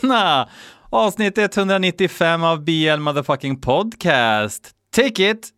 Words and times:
Tjena! 0.00 0.48
Avsnitt 0.90 1.38
195 1.38 2.44
av 2.44 2.64
BL 2.64 2.98
Motherfucking 2.98 3.60
Podcast. 3.60 4.70
Take 4.92 5.30
it! 5.30 5.57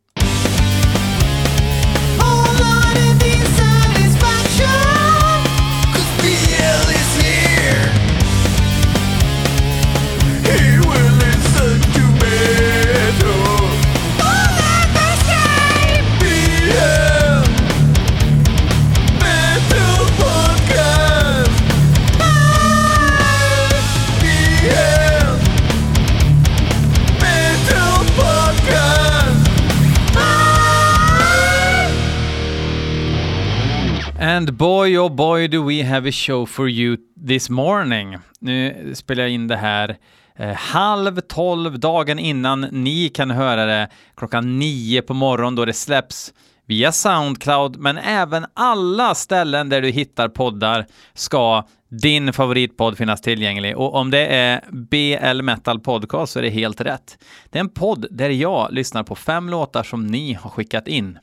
And 34.41 34.53
boy 34.53 34.99
oh 34.99 35.09
boy 35.09 35.49
do 35.49 35.69
we 35.69 35.83
have 35.83 36.09
a 36.09 36.13
show 36.13 36.47
for 36.47 36.69
you 36.69 36.97
this 37.27 37.51
morning. 37.51 38.19
Nu 38.39 38.93
spelar 38.95 39.23
jag 39.23 39.33
in 39.33 39.49
det 39.49 39.57
här 39.57 39.97
eh, 40.37 40.53
halv 40.55 41.21
tolv 41.21 41.81
dagen 41.81 42.19
innan 42.19 42.61
ni 42.61 43.09
kan 43.09 43.31
höra 43.31 43.65
det 43.67 43.89
klockan 44.17 44.59
nio 44.59 45.03
på 45.03 45.15
morgonen 45.15 45.55
då 45.55 45.65
det 45.65 45.73
släpps 45.73 46.35
via 46.67 46.93
Soundcloud, 46.93 47.77
men 47.77 47.99
även 47.99 48.47
alla 48.55 49.15
ställen 49.15 49.69
där 49.69 49.83
du 49.83 49.91
hittar 49.91 50.29
poddar 50.29 50.87
ska 51.15 51.67
din 51.89 52.33
favoritpodd 52.33 52.99
finnas 52.99 53.21
tillgänglig. 53.21 53.77
Och 53.77 53.95
om 53.95 54.11
det 54.11 54.27
är 54.27 54.65
BL 54.71 55.43
Metal 55.43 55.81
Podcast 55.81 56.33
så 56.33 56.39
är 56.39 56.43
det 56.43 56.51
helt 56.51 56.81
rätt. 56.81 57.19
Det 57.51 57.59
är 57.59 57.61
en 57.61 57.69
podd 57.69 58.07
där 58.11 58.31
jag 58.31 58.73
lyssnar 58.73 59.03
på 59.03 59.15
fem 59.15 59.49
låtar 59.49 59.83
som 59.83 60.07
ni 60.07 60.33
har 60.35 60.51
skickat 60.51 60.89
in. 60.89 61.19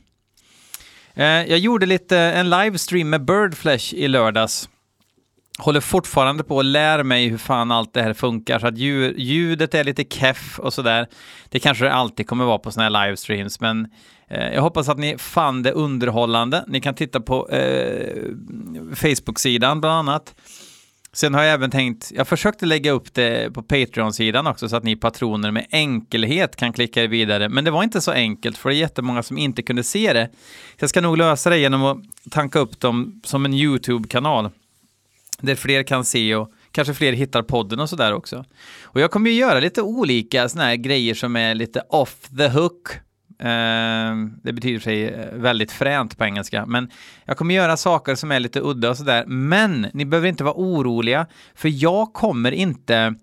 Eh, 1.18 1.26
jag 1.26 1.58
gjorde 1.58 1.86
lite 1.86 2.18
en 2.18 2.50
livestream 2.50 3.10
med 3.10 3.24
Birdflesh 3.24 3.94
i 3.94 4.08
lördags. 4.08 4.68
Håller 5.58 5.80
fortfarande 5.80 6.44
på 6.44 6.58
att 6.58 6.64
lära 6.64 7.04
mig 7.04 7.28
hur 7.28 7.38
fan 7.38 7.70
allt 7.70 7.94
det 7.94 8.02
här 8.02 8.14
funkar, 8.14 8.58
så 8.58 8.66
att 8.66 8.78
ljudet 8.78 9.74
är 9.74 9.84
lite 9.84 10.04
keff 10.04 10.58
och 10.58 10.74
sådär. 10.74 11.06
Det 11.48 11.58
kanske 11.58 11.84
det 11.84 11.92
alltid 11.92 12.26
kommer 12.26 12.44
vara 12.44 12.58
på 12.58 12.70
sådana 12.70 12.98
här 12.98 13.06
livestreams, 13.06 13.60
men 13.60 13.88
eh, 14.28 14.54
jag 14.54 14.62
hoppas 14.62 14.88
att 14.88 14.98
ni 14.98 15.18
fann 15.18 15.62
det 15.62 15.72
underhållande. 15.72 16.64
Ni 16.66 16.80
kan 16.80 16.94
titta 16.94 17.20
på 17.20 17.48
eh, 17.48 18.24
Facebook-sidan 18.94 19.80
bland 19.80 19.94
annat. 19.94 20.34
Sen 21.18 21.34
har 21.34 21.42
jag 21.42 21.54
även 21.54 21.70
tänkt, 21.70 22.12
jag 22.14 22.28
försökte 22.28 22.66
lägga 22.66 22.90
upp 22.90 23.14
det 23.14 23.54
på 23.54 23.62
Patreon-sidan 23.62 24.46
också 24.46 24.68
så 24.68 24.76
att 24.76 24.84
ni 24.84 24.96
patroner 24.96 25.50
med 25.50 25.66
enkelhet 25.70 26.56
kan 26.56 26.72
klicka 26.72 27.02
er 27.02 27.08
vidare, 27.08 27.48
men 27.48 27.64
det 27.64 27.70
var 27.70 27.82
inte 27.82 28.00
så 28.00 28.10
enkelt 28.10 28.58
för 28.58 28.68
det 28.68 28.74
är 28.74 28.78
jättemånga 28.78 29.22
som 29.22 29.38
inte 29.38 29.62
kunde 29.62 29.84
se 29.84 30.12
det. 30.12 30.30
Så 30.78 30.82
jag 30.82 30.90
ska 30.90 31.00
nog 31.00 31.18
lösa 31.18 31.50
det 31.50 31.58
genom 31.58 31.84
att 31.84 31.98
tanka 32.30 32.58
upp 32.58 32.80
dem 32.80 33.20
som 33.24 33.44
en 33.44 33.54
YouTube-kanal 33.54 34.50
där 35.40 35.54
fler 35.54 35.82
kan 35.82 36.04
se 36.04 36.34
och 36.34 36.52
kanske 36.72 36.94
fler 36.94 37.12
hittar 37.12 37.42
podden 37.42 37.80
och 37.80 37.88
sådär 37.88 38.12
också. 38.12 38.44
Och 38.82 39.00
jag 39.00 39.10
kommer 39.10 39.30
ju 39.30 39.36
göra 39.36 39.60
lite 39.60 39.82
olika 39.82 40.48
sådana 40.48 40.68
här 40.68 40.76
grejer 40.76 41.14
som 41.14 41.36
är 41.36 41.54
lite 41.54 41.80
off 41.88 42.28
the 42.38 42.48
hook 42.48 42.88
Eh, 43.40 44.16
det 44.42 44.52
betyder 44.52 44.80
sig 44.80 45.08
eh, 45.08 45.32
väldigt 45.32 45.72
fränt 45.72 46.18
på 46.18 46.24
engelska, 46.24 46.66
men 46.66 46.90
jag 47.24 47.36
kommer 47.36 47.54
göra 47.54 47.76
saker 47.76 48.14
som 48.14 48.32
är 48.32 48.40
lite 48.40 48.60
udda 48.60 48.90
och 48.90 48.96
sådär. 48.96 49.24
Men 49.26 49.86
ni 49.94 50.04
behöver 50.04 50.28
inte 50.28 50.44
vara 50.44 50.54
oroliga, 50.54 51.26
för 51.54 51.82
jag 51.82 52.12
kommer 52.12 52.52
inte 52.52 53.14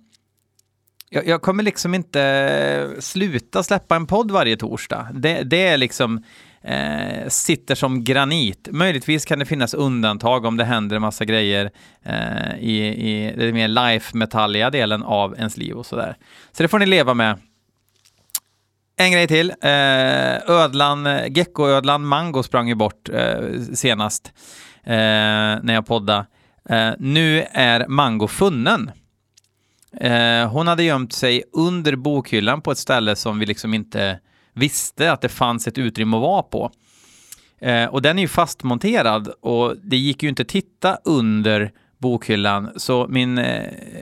jag, 1.10 1.28
jag, 1.28 1.42
kommer 1.42 1.64
liksom 1.64 1.96
inte 1.96 2.22
eh, 2.22 3.00
sluta 3.00 3.64
släppa 3.64 3.96
en 3.96 4.08
podd 4.08 4.32
varje 4.32 4.58
torsdag. 4.58 5.08
Det, 5.14 5.44
det 5.44 5.68
är 5.68 5.78
liksom 5.78 6.24
eh, 6.62 7.28
sitter 7.28 7.76
som 7.76 8.04
granit. 8.04 8.68
Möjligtvis 8.72 9.26
kan 9.26 9.40
det 9.40 9.46
finnas 9.46 9.74
undantag 9.74 10.46
om 10.46 10.58
det 10.58 10.64
händer 10.64 10.96
en 10.96 11.02
massa 11.02 11.26
grejer 11.26 11.72
eh, 12.04 12.60
i, 12.60 12.88
i 12.88 13.34
den 13.38 13.54
mer 13.54 13.68
life-metalliga 13.68 14.70
delen 14.70 15.04
av 15.04 15.36
ens 15.36 15.58
liv 15.58 15.76
och 15.76 15.86
sådär. 15.86 16.16
Så 16.52 16.64
det 16.64 16.70
får 16.70 16.80
ni 16.80 16.86
leva 16.86 17.14
med. 17.14 17.40
En 18.98 19.12
grej 19.12 19.28
till. 19.28 19.50
Eh, 19.62 20.50
Ödlan, 20.50 21.08
geckoödlan 21.30 22.06
Mango 22.06 22.44
sprang 22.44 22.68
ju 22.68 22.76
bort 22.76 23.10
eh, 23.10 23.62
senast 23.74 24.34
eh, 24.84 24.94
när 25.64 25.74
jag 25.74 25.86
poddade. 25.86 26.26
Nu 26.98 27.46
är 27.52 27.88
Mango 27.88 28.28
funnen. 28.28 28.92
Hon 30.50 30.68
hade 30.68 30.84
gömt 30.84 31.14
sig 31.14 31.44
under 31.54 31.96
bokhyllan 31.96 32.62
på 32.62 32.72
ett 32.72 32.78
ställe 32.78 33.16
som 33.16 33.40
vi 33.40 33.46
liksom 33.46 33.74
inte 33.74 34.20
visste 34.54 35.12
att 35.12 35.22
det 35.22 35.30
fanns 35.30 35.68
ett 35.68 35.78
utrymme 35.78 36.18
att 36.18 36.22
vara 36.22 36.44
på. 36.44 36.72
Och 37.90 38.02
den 38.02 38.18
är 38.18 38.22
ju 38.22 38.28
fastmonterad 38.28 39.28
och 39.42 39.76
det 39.84 39.98
gick 39.98 40.24
ju 40.24 40.30
inte 40.30 40.42
att 40.42 40.48
titta 40.48 40.98
under 41.04 41.72
bokhyllan. 41.98 42.72
Så 42.76 43.08
min 43.10 43.42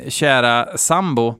kära 0.07 0.77
sambo 0.77 1.35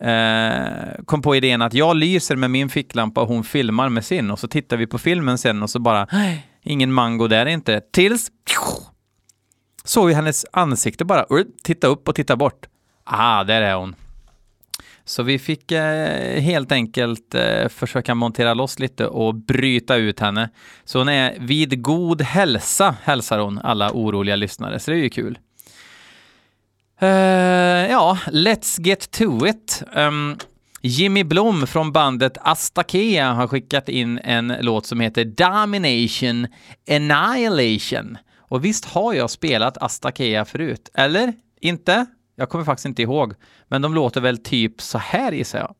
eh, 0.00 1.04
kom 1.04 1.22
på 1.22 1.36
idén 1.36 1.62
att 1.62 1.74
jag 1.74 1.96
lyser 1.96 2.36
med 2.36 2.50
min 2.50 2.68
ficklampa 2.68 3.20
och 3.20 3.28
hon 3.28 3.44
filmar 3.44 3.88
med 3.88 4.04
sin 4.04 4.30
och 4.30 4.38
så 4.38 4.48
tittar 4.48 4.76
vi 4.76 4.86
på 4.86 4.98
filmen 4.98 5.38
sen 5.38 5.62
och 5.62 5.70
så 5.70 5.78
bara 5.78 6.06
ingen 6.62 6.92
mango 6.92 7.28
där 7.28 7.46
inte. 7.46 7.80
Tills 7.92 8.30
såg 9.84 10.06
vi 10.08 10.14
hennes 10.14 10.46
ansikte 10.52 11.04
bara 11.04 11.26
titta 11.62 11.86
upp 11.86 12.08
och 12.08 12.14
titta 12.14 12.36
bort. 12.36 12.66
Ah, 13.04 13.44
där 13.44 13.62
är 13.62 13.74
hon. 13.74 13.94
Så 15.04 15.22
vi 15.22 15.38
fick 15.38 15.72
eh, 15.72 16.40
helt 16.40 16.72
enkelt 16.72 17.34
eh, 17.34 17.68
försöka 17.68 18.14
montera 18.14 18.54
loss 18.54 18.78
lite 18.78 19.06
och 19.06 19.34
bryta 19.34 19.96
ut 19.96 20.20
henne. 20.20 20.50
Så 20.84 20.98
hon 20.98 21.08
är 21.08 21.36
vid 21.40 21.82
god 21.82 22.22
hälsa, 22.22 22.96
hälsar 23.02 23.38
hon 23.38 23.58
alla 23.58 23.90
oroliga 23.92 24.36
lyssnare, 24.36 24.78
så 24.78 24.90
det 24.90 24.96
är 24.96 25.02
ju 25.02 25.10
kul. 25.10 25.38
Uh, 27.02 27.08
ja, 27.90 28.18
let's 28.26 28.80
get 28.80 29.10
to 29.10 29.46
it. 29.46 29.82
Um, 29.92 30.36
Jimmy 30.80 31.24
Blom 31.24 31.66
från 31.66 31.92
bandet 31.92 32.38
Astakea 32.40 33.32
har 33.32 33.48
skickat 33.48 33.88
in 33.88 34.18
en 34.18 34.54
låt 34.60 34.86
som 34.86 35.00
heter 35.00 35.24
Domination 35.24 36.46
Annihilation. 36.90 38.18
Och 38.38 38.64
visst 38.64 38.84
har 38.84 39.14
jag 39.14 39.30
spelat 39.30 39.78
Astakea 39.78 40.44
förut? 40.44 40.90
Eller? 40.94 41.32
Inte? 41.60 42.06
Jag 42.36 42.48
kommer 42.48 42.64
faktiskt 42.64 42.86
inte 42.86 43.02
ihåg. 43.02 43.34
Men 43.68 43.82
de 43.82 43.94
låter 43.94 44.20
väl 44.20 44.38
typ 44.38 44.80
så 44.80 44.98
här 44.98 45.32
gissar 45.32 45.58
jag. 45.58 45.74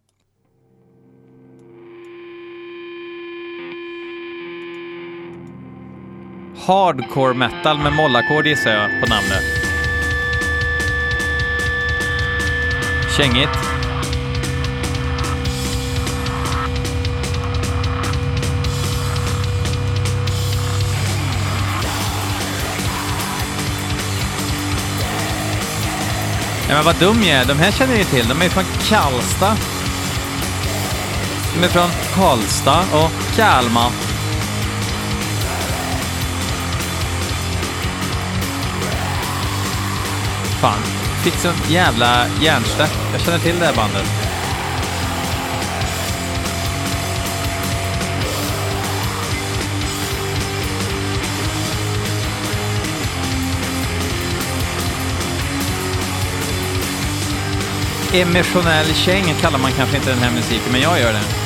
Hardcore 6.66 7.34
metal 7.34 7.78
med 7.78 7.92
mollackord 7.92 8.46
gissar 8.46 8.70
jag 8.70 8.90
på 9.00 9.08
namnet. 9.08 9.63
Kängigt. 13.16 13.48
Ja, 26.68 26.74
men 26.74 26.84
vad 26.84 26.96
dum 26.96 27.22
jag 27.22 27.28
är. 27.28 27.44
De 27.44 27.58
här 27.58 27.70
känner 27.70 27.96
jag 27.96 28.06
till. 28.06 28.28
De 28.28 28.42
är 28.42 28.48
från 28.48 28.64
Karlstad. 28.64 29.56
De 31.54 31.64
är 31.64 31.68
från 31.68 31.90
Karlstad 32.14 32.84
och 32.92 33.36
Kalmar. 33.36 33.90
Fan, 40.60 41.03
fick 41.24 41.34
sånt 41.34 41.70
jävla 41.70 42.26
hjärnsläpp. 42.40 42.90
Jag 43.12 43.20
känner 43.20 43.38
till 43.38 43.58
det 43.58 43.66
här 43.66 43.74
bandet. 43.74 44.04
Emotionell 58.12 58.94
käng 58.94 59.34
kallar 59.40 59.58
man 59.58 59.72
kanske 59.72 59.96
inte 59.96 60.10
den 60.10 60.18
här 60.18 60.30
musiken, 60.30 60.72
men 60.72 60.80
jag 60.80 61.00
gör 61.00 61.12
det. 61.12 61.43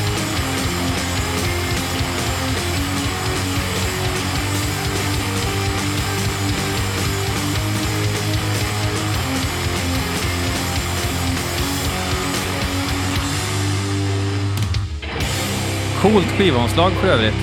Coolt 16.03 16.27
skivomslag 16.27 16.93
för 16.93 17.09
övrigt. 17.09 17.35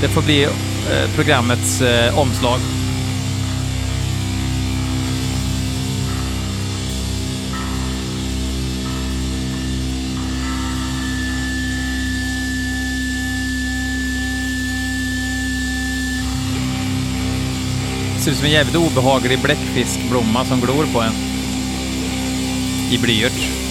Det 0.00 0.08
får 0.08 0.22
bli 0.22 0.42
eh, 0.42 1.14
programmets 1.14 1.80
eh, 1.80 2.18
omslag. 2.18 2.58
ser 18.24 18.30
ut 18.30 18.36
som 18.36 18.46
en 18.46 18.52
jävligt 18.52 18.76
obehaglig 18.76 19.38
bläckfiskblomma 19.42 20.44
som 20.44 20.60
glor 20.60 20.86
på 20.92 21.00
en. 21.00 21.12
I 22.90 22.98
blyerts. 22.98 23.63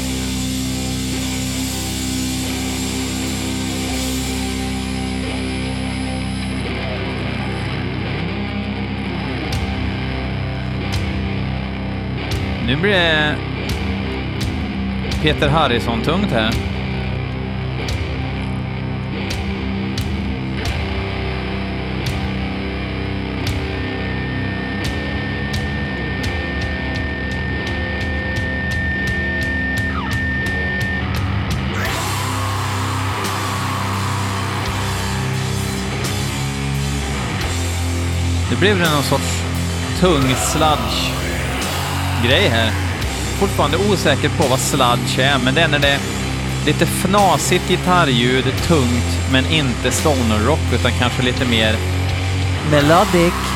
Nu 12.73 12.79
blir 12.79 12.91
det 12.91 13.35
Peter 15.21 15.49
Harrison-tungt 15.49 16.31
här. 16.31 16.51
Nu 38.51 38.57
blev 38.59 38.79
det 38.79 38.91
någon 38.91 39.03
sorts 39.03 39.43
tung 39.99 40.35
grej 42.23 42.47
här. 42.47 42.71
Fortfarande 43.39 43.77
osäker 43.77 44.29
på 44.29 44.47
vad 44.47 44.59
sludge 44.59 45.19
är, 45.19 45.37
men 45.43 45.55
det 45.55 45.61
är 45.61 45.67
när 45.67 45.79
det 45.79 45.87
är 45.87 45.99
lite 46.65 46.85
fnasigt 46.85 47.69
gitarrljud, 47.69 48.45
tungt, 48.67 49.31
men 49.31 49.45
inte 49.45 49.91
stoner-rock, 49.91 50.73
utan 50.73 50.91
kanske 50.99 51.23
lite 51.23 51.45
mer 51.45 51.75
melodic. 52.71 53.52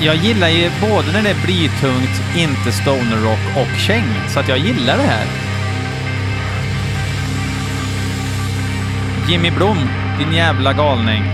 Jag 0.00 0.16
gillar 0.16 0.48
ju 0.48 0.70
både 0.80 1.12
när 1.12 1.22
det 1.22 1.30
är 1.30 1.42
blytungt, 1.44 2.22
inte 2.36 2.72
stoner-rock 2.72 3.56
och 3.56 3.78
käng, 3.78 4.14
så 4.28 4.40
att 4.40 4.48
jag 4.48 4.58
gillar 4.58 4.96
det 4.96 5.02
här. 5.02 5.26
Jimmy 9.28 9.50
Blom, 9.50 9.88
din 10.18 10.32
jävla 10.32 10.72
galning. 10.72 11.24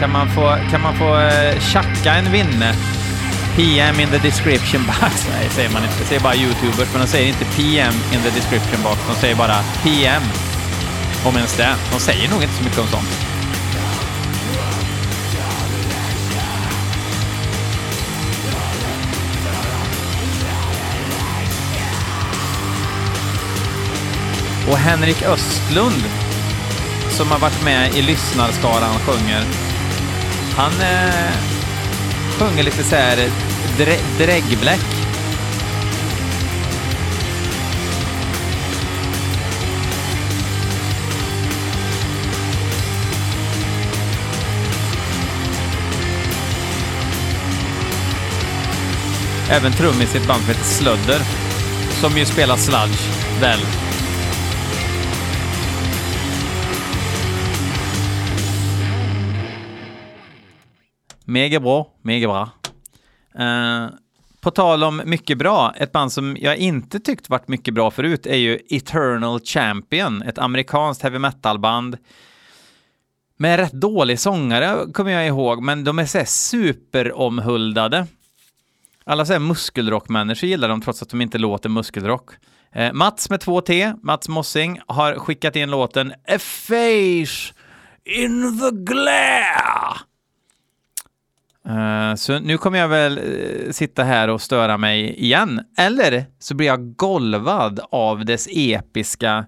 Kan 0.00 0.12
man 0.12 0.28
få, 0.28 0.56
kan 0.70 0.82
man 0.82 0.96
få 0.96 1.16
uh, 1.16 1.60
tjacka 1.60 2.14
en 2.14 2.32
vinne? 2.32 2.74
PM 3.56 4.00
in 4.00 4.08
the 4.08 4.18
description 4.18 4.86
box. 4.86 5.28
Nej, 5.30 5.48
säger 5.50 5.70
man 5.70 5.82
inte. 5.82 5.94
Det 5.98 6.04
säger 6.04 6.20
bara 6.20 6.34
YouTubers, 6.34 6.88
men 6.92 7.00
de 7.00 7.06
säger 7.06 7.28
inte 7.28 7.44
PM 7.44 7.94
in 8.12 8.20
the 8.22 8.30
description 8.30 8.82
box. 8.82 8.98
De 9.08 9.14
säger 9.20 9.36
bara 9.36 9.56
PM. 9.82 10.22
Om 11.24 11.36
ens 11.36 11.56
det. 11.56 11.74
De 11.92 12.00
säger 12.00 12.30
nog 12.30 12.42
inte 12.42 12.54
så 12.54 12.64
mycket 12.64 12.78
om 12.78 12.86
sånt. 12.86 13.27
Och 24.70 24.78
Henrik 24.78 25.22
Östlund, 25.22 26.02
som 27.10 27.30
har 27.30 27.38
varit 27.38 27.64
med 27.64 27.94
i 27.94 28.02
lyssnarskaran, 28.02 28.98
sjunger. 28.98 29.44
Han 30.56 30.72
eh, 30.80 31.32
sjunger 32.38 32.62
lite 32.62 32.84
så 32.84 32.96
här 32.96 33.16
drä 33.78 33.98
dräggbläck. 34.18 34.80
Även 49.50 49.72
trummis 49.72 50.14
i 50.14 50.18
ett 50.18 50.26
band 50.26 50.40
som 50.40 50.48
heter 50.48 50.64
Slödder, 50.64 51.20
som 52.00 52.18
ju 52.18 52.26
spelar 52.26 52.56
sludge, 52.56 53.08
väl. 53.40 53.87
Mega 61.28 61.60
bra, 61.60 61.86
mega 62.02 62.28
bra. 62.28 62.50
Uh, 63.44 63.90
på 64.40 64.50
tal 64.50 64.84
om 64.84 65.02
mycket 65.04 65.38
bra, 65.38 65.74
ett 65.76 65.92
band 65.92 66.12
som 66.12 66.36
jag 66.40 66.56
inte 66.56 67.00
tyckt 67.00 67.28
varit 67.28 67.48
mycket 67.48 67.74
bra 67.74 67.90
förut 67.90 68.26
är 68.26 68.36
ju 68.36 68.58
Eternal 68.70 69.40
Champion, 69.40 70.22
ett 70.22 70.38
amerikanskt 70.38 71.02
heavy 71.02 71.18
metal-band 71.18 71.98
med 73.36 73.58
rätt 73.58 73.72
dålig 73.72 74.20
sångare, 74.20 74.92
kommer 74.92 75.10
jag 75.10 75.26
ihåg, 75.26 75.62
men 75.62 75.84
de 75.84 75.98
är 75.98 76.06
såhär 76.06 76.24
superomhuldade. 76.24 78.06
Alla 79.04 79.26
såhär 79.26 79.40
muskelrockmänniskor 79.40 80.48
gillar 80.48 80.68
dem 80.68 80.80
trots 80.80 81.02
att 81.02 81.10
de 81.10 81.20
inte 81.20 81.38
låter 81.38 81.68
muskelrock. 81.68 82.30
Eh, 82.72 82.92
Mats 82.92 83.30
med 83.30 83.40
två 83.40 83.60
T, 83.60 83.92
Mats 84.02 84.28
Mossing, 84.28 84.80
har 84.86 85.14
skickat 85.14 85.56
in 85.56 85.70
låten 85.70 86.12
A 86.12 86.38
Face 86.38 87.54
in 88.04 88.60
the 88.60 88.70
Glare 88.72 89.98
Uh, 91.68 92.14
så 92.14 92.38
nu 92.38 92.58
kommer 92.58 92.78
jag 92.78 92.88
väl 92.88 93.18
uh, 93.18 93.72
sitta 93.72 94.04
här 94.04 94.28
och 94.28 94.42
störa 94.42 94.78
mig 94.78 95.24
igen. 95.24 95.60
Eller 95.78 96.24
så 96.38 96.54
blir 96.54 96.66
jag 96.66 96.96
golvad 96.96 97.80
av 97.90 98.24
dess 98.24 98.48
episka 98.50 99.46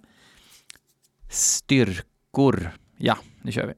styrkor. 1.31 2.71
Ja, 2.97 3.17
nu 3.43 3.53
kör 3.53 3.67
vi. 3.67 3.73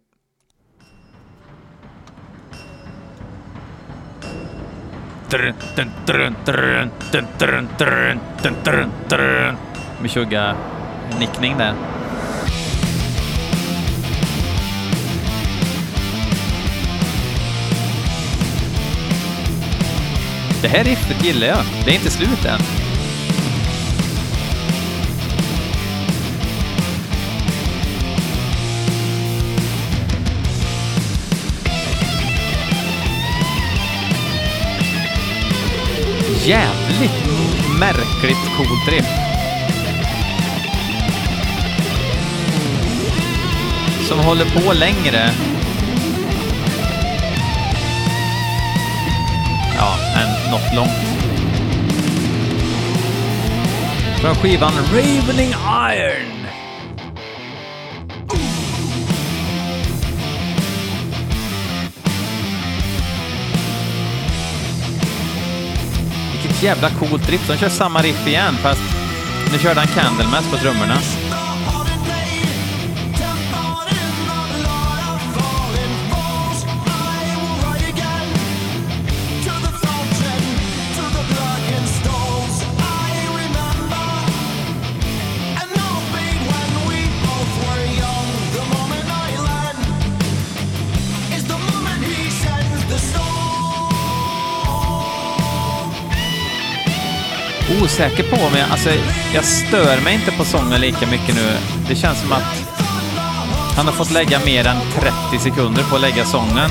Vi 10.02 10.08
kör 10.08 10.56
nickning 11.18 11.58
där. 11.58 12.01
Det 20.62 20.68
här 20.68 20.84
riffet 20.84 21.24
gillar 21.24 21.46
jag. 21.46 21.64
Det 21.84 21.90
är 21.90 21.94
inte 21.94 22.10
slut 22.10 22.44
än. 22.44 22.60
Jävligt 36.44 37.26
märkligt 37.80 38.56
coolt 38.56 38.88
riff. 38.88 39.06
Som 44.08 44.18
håller 44.18 44.44
på 44.44 44.72
längre 44.72 45.30
nått 50.52 50.74
långt. 50.74 50.90
Från 54.20 54.34
skivan 54.34 54.72
Ravening 54.72 55.54
Iron. 55.92 56.46
Vilket 66.32 66.62
jävla 66.62 66.90
coolt 66.90 67.30
riff. 67.30 67.48
De 67.48 67.56
kör 67.56 67.68
samma 67.68 68.02
riff 68.02 68.26
igen, 68.26 68.54
fast 68.54 68.82
nu 69.52 69.58
körde 69.58 69.80
han 69.80 69.88
Candlemass 69.88 70.50
på 70.50 70.56
trummorna. 70.56 70.98
Osäker 97.82 98.22
på 98.22 98.36
om 98.36 98.56
jag... 98.56 98.70
Alltså, 98.70 98.90
jag 99.34 99.44
stör 99.44 100.00
mig 100.04 100.14
inte 100.14 100.32
på 100.32 100.44
sången 100.44 100.80
lika 100.80 101.06
mycket 101.06 101.34
nu. 101.34 101.56
Det 101.88 101.94
känns 101.94 102.20
som 102.20 102.32
att 102.32 102.72
han 103.76 103.86
har 103.86 103.92
fått 103.92 104.10
lägga 104.10 104.38
mer 104.44 104.66
än 104.66 104.76
30 105.30 105.38
sekunder 105.38 105.82
på 105.82 105.94
att 105.94 106.00
lägga 106.00 106.24
sången. 106.24 106.70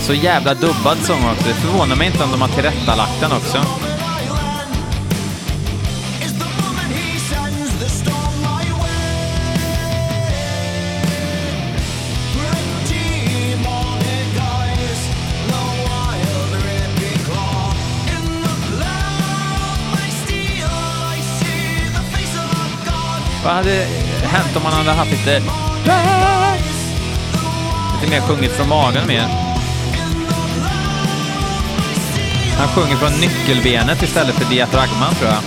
Så 0.00 0.14
jävla 0.14 0.54
dubbad 0.54 0.98
sång 0.98 1.24
också. 1.32 1.48
Det 1.48 1.54
förvånar 1.54 1.96
mig 1.96 2.06
inte 2.06 2.24
om 2.24 2.30
de 2.30 2.40
har 2.40 2.48
tillrättalagt 2.48 3.20
den 3.20 3.32
också. 3.32 3.58
Vad 23.44 23.52
hade 23.52 23.86
hänt 24.22 24.56
om 24.56 24.62
man 24.62 24.72
hade 24.72 24.90
haft 24.90 25.10
lite... 25.10 25.42
Lite 27.94 28.10
mer 28.10 28.20
sjungit 28.20 28.52
från 28.52 28.68
magen 28.68 29.06
mer? 29.06 29.28
Han 32.58 32.68
sjunger 32.68 32.96
från 32.96 33.20
nyckelbenet 33.20 34.02
istället 34.02 34.34
för 34.34 34.54
diafragman, 34.54 35.14
tror 35.14 35.30
jag. 35.30 35.42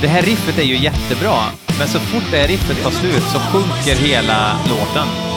Det 0.00 0.08
här 0.08 0.22
riffet 0.22 0.58
är 0.58 0.62
ju 0.62 0.76
jättebra, 0.76 1.36
men 1.78 1.88
så 1.88 1.98
fort 1.98 2.24
det 2.30 2.38
här 2.38 2.48
riffet 2.48 2.82
tar 2.82 2.90
slut 2.90 3.24
så 3.32 3.38
sjunker 3.38 3.96
hela 3.96 4.56
låten. 4.68 5.33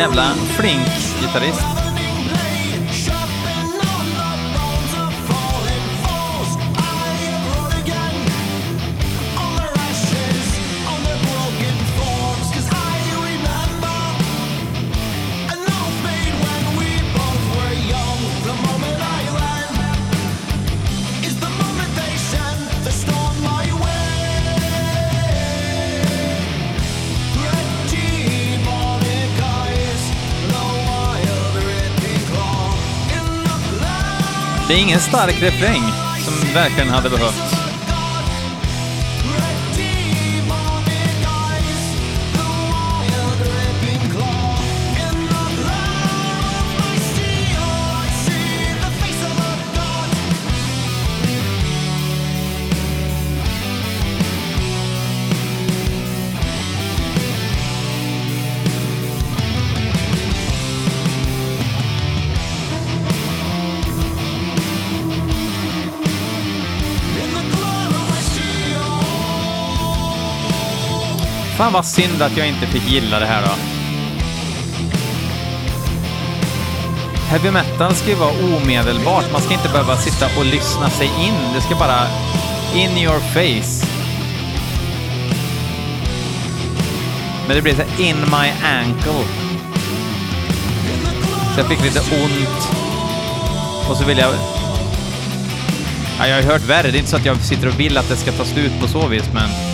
Jävla 0.00 0.34
flink 0.56 0.88
gitarrist. 1.20 1.79
Det 34.70 34.74
är 34.74 34.80
ingen 34.82 35.00
stark 35.00 35.42
refräng 35.42 35.82
som 36.24 36.54
verkligen 36.54 36.88
hade 36.88 37.10
behövts. 37.10 37.59
Fan 71.60 71.72
vad 71.72 71.86
synd 71.86 72.22
att 72.22 72.36
jag 72.36 72.48
inte 72.48 72.66
fick 72.66 72.90
gilla 72.90 73.18
det 73.18 73.26
här 73.26 73.42
då. 73.42 73.52
Heavy 77.28 77.50
metal 77.50 77.94
ska 77.94 78.08
ju 78.08 78.14
vara 78.14 78.30
omedelbart. 78.30 79.32
Man 79.32 79.42
ska 79.42 79.54
inte 79.54 79.68
behöva 79.68 79.96
sitta 79.96 80.26
och 80.38 80.44
lyssna 80.44 80.90
sig 80.90 81.06
in. 81.06 81.34
Det 81.54 81.60
ska 81.60 81.74
bara 81.74 82.06
in 82.74 82.98
your 82.98 83.20
face. 83.20 83.86
Men 87.46 87.56
det 87.56 87.62
blir 87.62 87.74
så 87.74 88.02
in 88.02 88.16
my 88.16 88.50
ankle. 88.78 89.24
Så 91.54 91.60
jag 91.60 91.68
fick 91.68 91.82
lite 91.82 92.00
ont. 92.00 92.68
Och 93.90 93.96
så 93.96 94.04
vill 94.04 94.18
jag... 94.18 94.34
Ja, 96.18 96.26
jag 96.26 96.36
har 96.36 96.42
hört 96.42 96.62
värre. 96.62 96.90
Det 96.90 96.96
är 96.96 96.98
inte 96.98 97.10
så 97.10 97.16
att 97.16 97.26
jag 97.26 97.36
sitter 97.36 97.68
och 97.68 97.80
vill 97.80 97.98
att 97.98 98.08
det 98.08 98.16
ska 98.16 98.32
ta 98.32 98.44
slut 98.44 98.72
på 98.80 98.88
så 98.88 99.06
vis, 99.06 99.24
men... 99.34 99.69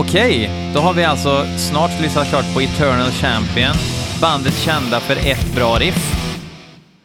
Okej, 0.00 0.50
då 0.74 0.80
har 0.80 0.94
vi 0.94 1.04
alltså 1.04 1.46
snart 1.58 2.00
lyssnat 2.00 2.28
klart 2.28 2.54
på 2.54 2.60
Eternal 2.60 3.10
Champion, 3.10 3.74
bandet 4.20 4.54
kända 4.54 5.00
för 5.00 5.30
ett 5.30 5.54
bra 5.54 5.78
riff. 5.78 6.12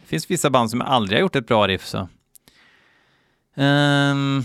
Det 0.00 0.06
finns 0.06 0.30
vissa 0.30 0.50
band 0.50 0.70
som 0.70 0.82
aldrig 0.82 1.18
har 1.18 1.20
gjort 1.20 1.36
ett 1.36 1.46
bra 1.46 1.68
riff, 1.68 1.86
så. 1.86 1.98
Um, 1.98 4.44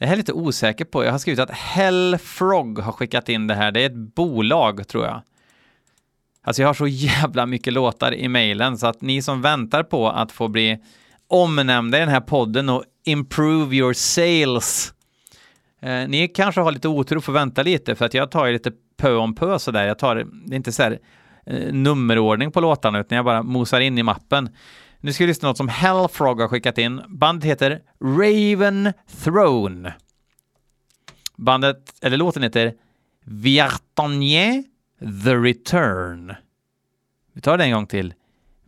här 0.00 0.12
är 0.12 0.16
lite 0.16 0.32
osäker 0.32 0.84
på, 0.84 1.04
jag 1.04 1.12
har 1.12 1.18
skrivit 1.18 1.40
att 1.40 1.50
Hellfrog 1.50 2.78
har 2.78 2.92
skickat 2.92 3.28
in 3.28 3.46
det 3.46 3.54
här, 3.54 3.72
det 3.72 3.80
är 3.80 3.86
ett 3.86 4.14
bolag 4.14 4.88
tror 4.88 5.04
jag. 5.04 5.22
Alltså 6.42 6.62
jag 6.62 6.68
har 6.68 6.74
så 6.74 6.86
jävla 6.86 7.46
mycket 7.46 7.72
låtar 7.72 8.14
i 8.14 8.28
mejlen 8.28 8.78
så 8.78 8.86
att 8.86 9.00
ni 9.00 9.22
som 9.22 9.42
väntar 9.42 9.82
på 9.82 10.10
att 10.10 10.32
få 10.32 10.48
bli 10.48 10.78
omnämnda 11.28 11.96
i 11.96 12.00
den 12.00 12.08
här 12.08 12.20
podden 12.20 12.68
och 12.68 12.84
improve 13.04 13.76
your 13.76 13.92
sales 13.92 14.93
Eh, 15.84 16.08
ni 16.08 16.28
kanske 16.28 16.60
har 16.60 16.72
lite 16.72 16.88
otur 16.88 17.16
och 17.16 17.24
får 17.24 17.32
vänta 17.32 17.62
lite 17.62 17.94
för 17.94 18.04
att 18.04 18.14
jag 18.14 18.30
tar 18.30 18.46
ju 18.46 18.52
lite 18.52 18.72
pö 18.96 19.14
om 19.14 19.34
pö 19.34 19.58
sådär. 19.58 19.86
Jag 19.86 19.98
tar, 19.98 20.16
det 20.16 20.54
är 20.54 20.56
inte 20.56 20.72
så 20.72 20.82
här 20.82 20.98
eh, 21.46 21.72
nummerordning 21.72 22.52
på 22.52 22.60
låtarna 22.60 23.00
utan 23.00 23.16
jag 23.16 23.24
bara 23.24 23.42
mosar 23.42 23.80
in 23.80 23.98
i 23.98 24.02
mappen. 24.02 24.48
Nu 25.00 25.12
ska 25.12 25.24
vi 25.24 25.28
lyssna 25.28 25.46
på 25.46 25.50
något 25.50 25.56
som 25.56 25.68
Hellfrog 25.68 26.40
har 26.40 26.48
skickat 26.48 26.78
in. 26.78 27.02
Bandet 27.08 27.44
heter 27.44 27.82
Raven 28.00 28.92
Throne. 29.24 29.94
Bandet, 31.36 31.94
eller 32.02 32.16
låten 32.16 32.42
heter 32.42 32.74
Viartanier 33.24 34.64
The 35.24 35.34
Return. 35.34 36.34
Vi 37.32 37.40
tar 37.40 37.58
det 37.58 37.64
en 37.64 37.72
gång 37.72 37.86
till. 37.86 38.14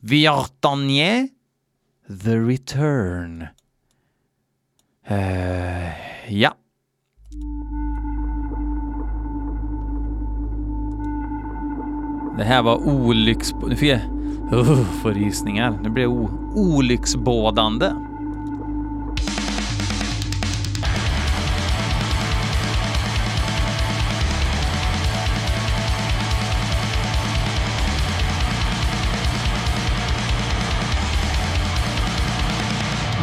Viartanier 0.01 1.29
The 2.25 2.37
Return. 2.37 3.47
Uh, 5.11 6.33
ja. 6.33 6.57
Det 12.37 12.45
här 12.45 12.63
var 12.63 12.77
olycks... 12.89 13.55
Nu 13.67 13.77
fick 13.77 13.89
jag... 13.89 14.01
Oh, 14.53 14.85
får 15.03 15.11
rysningar. 15.11 15.79
Det 15.83 15.91
blev 15.91 16.09
o... 16.09 16.31
olycksbådande. 16.55 17.91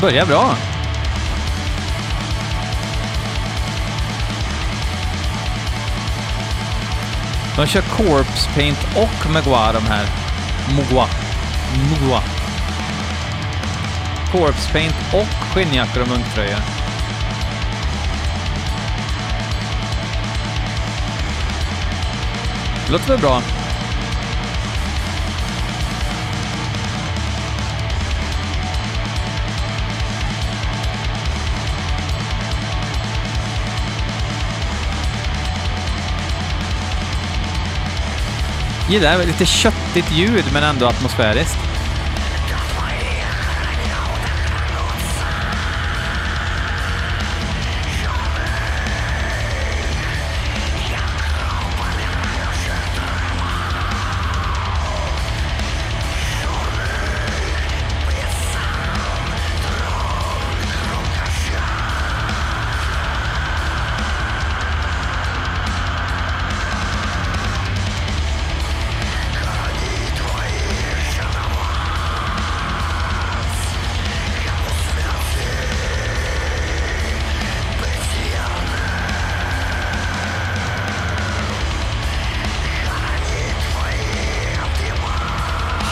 Börjar 0.02 0.26
bra. 0.26 0.56
De 7.56 7.68
kör 7.68 7.82
Corpse 7.82 8.50
Paint 8.56 8.78
och 8.96 9.32
Megua 9.32 9.74
de 9.74 9.86
här. 9.86 10.06
Mogua. 10.76 11.08
Mogua. 11.90 12.22
Corpse 14.32 14.72
Paint 14.72 14.96
och 15.14 15.28
skinnjackor 15.28 16.02
och 16.02 16.08
munktröjor. 16.08 16.60
Låter 22.92 23.08
väl 23.08 23.20
bra? 23.20 23.42
Gillar 38.94 39.26
lite 39.26 39.46
köttigt 39.46 40.12
ljud 40.12 40.46
men 40.54 40.64
ändå 40.64 40.86
atmosfäriskt. 40.86 41.73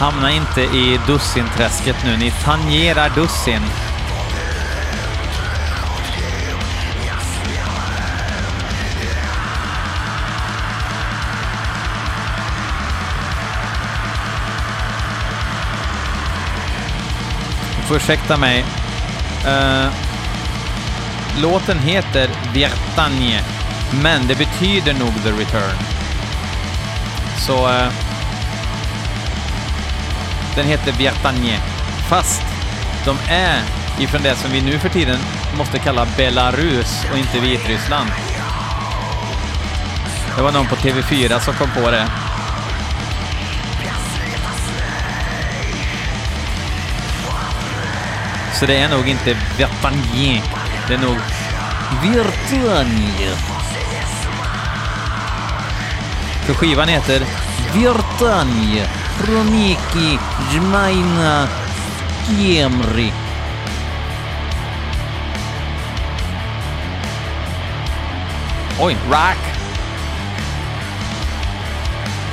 Hamna 0.02 0.32
inte 0.32 0.60
i 0.60 1.00
dussinträsket 1.06 1.96
nu, 2.04 2.16
ni 2.16 2.30
tangerar 2.30 3.10
dussin. 3.10 3.62
Får 17.88 17.96
ursäkta 17.96 18.36
mig. 18.36 18.64
Uh, 19.46 19.92
låten 21.42 21.78
heter 21.78 22.30
Viertagne, 22.54 23.40
men 24.02 24.26
det 24.26 24.34
betyder 24.34 24.94
nog 24.94 25.12
The 25.24 25.30
Return. 25.30 25.76
Så... 27.46 27.68
Uh, 27.68 28.11
den 30.54 30.66
heter 30.66 30.92
Viertagne, 30.92 31.60
fast 32.08 32.42
de 33.04 33.16
är 33.28 33.62
ifrån 33.98 34.22
det 34.22 34.36
som 34.36 34.50
vi 34.50 34.60
nu 34.60 34.78
för 34.78 34.88
tiden 34.88 35.18
måste 35.58 35.78
kalla 35.78 36.06
Belarus 36.16 37.04
och 37.12 37.18
inte 37.18 37.40
Vitryssland. 37.40 38.10
Det 40.36 40.42
var 40.42 40.52
någon 40.52 40.66
på 40.66 40.76
TV4 40.76 41.38
som 41.38 41.54
kom 41.54 41.70
på 41.70 41.90
det. 41.90 42.08
Så 48.54 48.66
det 48.66 48.76
är 48.76 48.88
nog 48.88 49.08
inte 49.08 49.36
Viertagne, 49.58 50.42
det 50.88 50.94
är 50.94 50.98
nog 50.98 51.16
Viertagne. 52.02 53.36
För 56.46 56.54
skivan 56.54 56.88
heter 56.88 57.22
Viertagne 57.74 59.01
Kroniki 59.18 60.18
Jmaina 60.50 61.48
Kiemri. 62.26 63.12
Oj, 68.80 68.96
rack. 69.08 69.38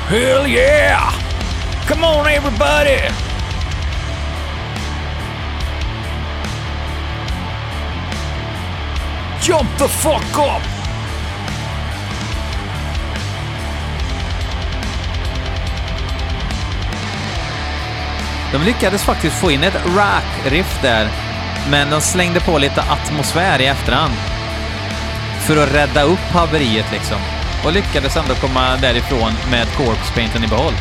Hell 0.09 0.47
yeah! 0.47 1.11
Come 1.85 2.03
on 2.03 2.25
everybody! 2.27 2.97
Jump 9.41 9.69
the 9.77 9.87
fuck 9.87 10.37
up! 10.39 10.78
De 18.51 18.63
lyckades 18.63 19.03
faktiskt 19.03 19.35
få 19.35 19.51
in 19.51 19.63
ett 19.63 19.85
rack-riff 19.97 20.81
där, 20.81 21.09
men 21.69 21.89
de 21.89 22.01
slängde 22.01 22.39
på 22.39 22.57
lite 22.57 22.81
atmosfär 22.81 23.61
i 23.61 23.65
efterhand. 23.65 24.13
För 25.39 25.63
att 25.63 25.73
rädda 25.73 26.03
upp 26.03 26.31
haveriet 26.31 26.91
liksom. 26.91 27.17
Och 27.65 27.73
lyckades 27.73 28.17
ändå 28.17 28.35
komma 28.35 28.77
därifrån 28.77 29.31
med 29.51 29.67
corpse 29.77 30.13
painten 30.13 30.43
i 30.43 30.47
behåll. 30.47 30.73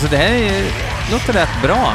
Alltså 0.00 0.16
det 0.16 0.22
här 0.22 0.32
är, 0.32 0.64
låter 1.12 1.32
rätt 1.32 1.62
bra. 1.62 1.92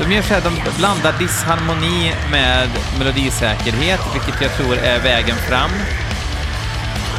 De 0.00 0.12
gör 0.12 0.22
så 0.22 0.34
här, 0.34 0.40
de 0.40 0.72
blandar 0.78 1.14
disharmoni 1.18 2.14
med 2.30 2.68
melodisäkerhet, 2.98 4.00
vilket 4.12 4.42
jag 4.42 4.56
tror 4.56 4.76
är 4.76 5.00
vägen 5.00 5.36
fram. 5.36 5.70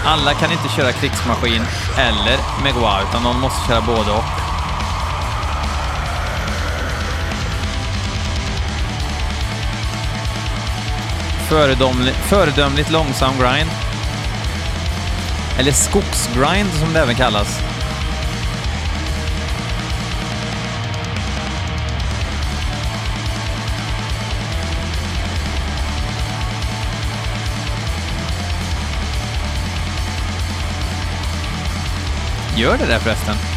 Alla 0.05 0.33
kan 0.33 0.51
inte 0.51 0.69
köra 0.75 0.91
krigsmaskin 0.91 1.61
eller 1.97 2.37
Megua, 2.63 3.01
utan 3.09 3.23
någon 3.23 3.39
måste 3.39 3.67
köra 3.67 3.81
både 3.81 4.11
och. 4.11 4.23
Föredömligt, 11.49 12.17
föredömligt 12.17 12.91
långsam 12.91 13.33
grind. 13.39 13.84
Eller 15.59 15.71
skogsgrind 15.71 16.69
som 16.73 16.93
det 16.93 16.99
även 16.99 17.15
kallas. 17.15 17.61
Gör 32.57 32.77
det 32.77 32.85
där 32.85 32.99
förresten? 32.99 33.54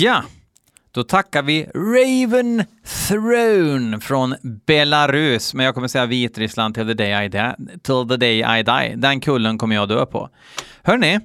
Ja, 0.00 0.22
då 0.92 1.02
tackar 1.02 1.42
vi 1.42 1.66
Raven 1.74 2.64
Throne 3.08 4.00
från 4.00 4.34
Belarus, 4.66 5.54
men 5.54 5.66
jag 5.66 5.74
kommer 5.74 5.88
säga 5.88 6.06
Vitryssland 6.06 6.74
till 6.74 6.86
the 6.86 6.94
day 6.94 7.26
I 7.26 7.28
die. 7.28 7.54
Till 7.82 8.08
the 8.08 8.16
day 8.16 8.60
I 8.60 8.62
die. 8.62 8.94
Den 8.96 9.20
kullen 9.20 9.58
kommer 9.58 9.74
jag 9.74 9.88
dö 9.88 10.06
på. 10.06 10.28
Hörni, 10.82 11.20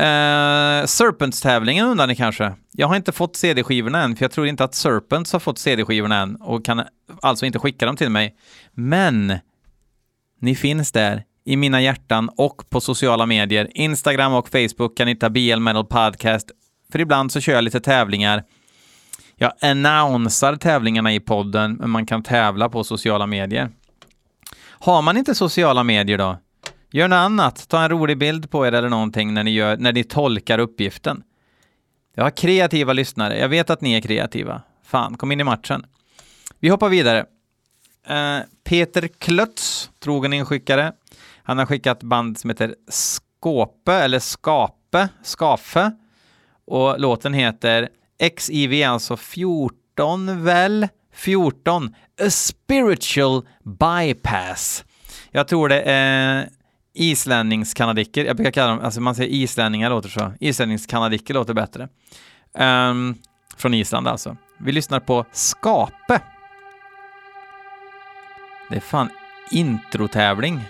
Uh, 0.00 0.04
eh, 0.04 0.86
Serpents-tävlingen 0.86 1.86
undrar 1.86 2.06
ni 2.06 2.16
kanske? 2.16 2.54
Jag 2.72 2.88
har 2.88 2.96
inte 2.96 3.12
fått 3.12 3.36
CD-skivorna 3.36 4.02
än, 4.02 4.16
för 4.16 4.24
jag 4.24 4.30
tror 4.30 4.46
inte 4.46 4.64
att 4.64 4.74
Serpents 4.74 5.32
har 5.32 5.40
fått 5.40 5.58
CD-skivorna 5.58 6.16
än 6.16 6.36
och 6.36 6.64
kan 6.64 6.82
alltså 7.22 7.46
inte 7.46 7.58
skicka 7.58 7.86
dem 7.86 7.96
till 7.96 8.10
mig. 8.10 8.36
Men 8.72 9.38
ni 10.40 10.54
finns 10.54 10.92
där 10.92 11.24
i 11.44 11.56
mina 11.56 11.80
hjärtan 11.80 12.30
och 12.36 12.70
på 12.70 12.80
sociala 12.80 13.26
medier. 13.26 13.68
Instagram 13.74 14.32
och 14.32 14.48
Facebook 14.48 14.96
kan 14.96 15.06
ni 15.06 15.12
hitta 15.12 15.30
BL 15.30 15.58
Metal 15.58 15.86
Podcast, 15.86 16.50
för 16.92 17.00
ibland 17.00 17.32
så 17.32 17.40
kör 17.40 17.52
jag 17.52 17.64
lite 17.64 17.80
tävlingar. 17.80 18.44
Jag 19.36 19.52
annonsar 19.62 20.56
tävlingarna 20.56 21.12
i 21.14 21.20
podden, 21.20 21.74
men 21.74 21.90
man 21.90 22.06
kan 22.06 22.22
tävla 22.22 22.68
på 22.68 22.84
sociala 22.84 23.26
medier. 23.26 23.70
Har 24.60 25.02
man 25.02 25.16
inte 25.16 25.34
sociala 25.34 25.84
medier 25.84 26.18
då? 26.18 26.38
Gör 26.90 27.08
något 27.08 27.16
annat. 27.16 27.68
Ta 27.68 27.82
en 27.82 27.88
rolig 27.88 28.18
bild 28.18 28.50
på 28.50 28.66
er 28.66 28.72
eller 28.72 28.88
någonting 28.88 29.34
när 29.34 29.44
ni, 29.44 29.50
gör, 29.50 29.76
när 29.76 29.92
ni 29.92 30.04
tolkar 30.04 30.58
uppgiften. 30.58 31.22
Jag 32.14 32.22
har 32.22 32.30
kreativa 32.30 32.92
lyssnare. 32.92 33.38
Jag 33.38 33.48
vet 33.48 33.70
att 33.70 33.80
ni 33.80 33.94
är 33.94 34.00
kreativa. 34.00 34.62
Fan, 34.84 35.16
kom 35.16 35.32
in 35.32 35.40
i 35.40 35.44
matchen. 35.44 35.86
Vi 36.60 36.68
hoppar 36.68 36.88
vidare. 36.88 37.26
Uh, 38.10 38.40
Peter 38.64 39.08
Klötz, 39.08 39.90
trogen 40.00 40.32
inskickare. 40.32 40.92
Han 41.42 41.58
har 41.58 41.66
skickat 41.66 42.02
band 42.02 42.38
som 42.38 42.50
heter 42.50 42.74
Skåpe, 42.88 43.92
eller 43.92 44.18
Skape, 44.18 45.08
Skafe. 45.22 45.92
Och 46.68 47.00
låten 47.00 47.34
heter 47.34 47.88
XIV, 48.36 48.88
alltså 48.88 49.16
14 49.16 50.44
väl? 50.44 50.88
14. 51.14 51.94
A 52.20 52.30
spiritual 52.30 53.42
bypass. 53.64 54.84
Jag 55.30 55.48
tror 55.48 55.68
det 55.68 55.82
är 55.82 56.48
islänningskanadicker, 56.94 58.24
jag 58.24 58.36
brukar 58.36 58.50
kalla 58.50 58.68
dem, 58.68 58.80
alltså 58.80 59.00
man 59.00 59.14
säger 59.14 59.30
islänningar 59.30 59.90
låter 59.90 60.08
så, 60.08 60.32
islänningskanadicker 60.40 61.34
låter 61.34 61.54
bättre. 61.54 61.88
Um, 62.54 63.14
från 63.56 63.74
Island 63.74 64.08
alltså. 64.08 64.36
Vi 64.58 64.72
lyssnar 64.72 65.00
på 65.00 65.24
Skape. 65.32 66.20
Det 68.70 68.76
är 68.76 68.80
fan 68.80 69.08
introtävling. 69.50 70.60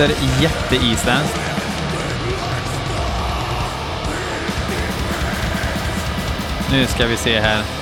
Låter 0.00 0.14
jätteisländskt. 0.42 1.40
Nu 6.72 6.86
ska 6.86 7.06
vi 7.06 7.16
se 7.16 7.40
här. 7.40 7.79